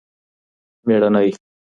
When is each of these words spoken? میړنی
میړنی 0.85 1.31